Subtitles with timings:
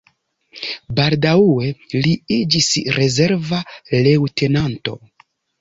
[0.99, 1.67] Baldaŭe
[2.07, 3.63] li iĝis rezerva
[4.09, 4.99] leŭtenanto.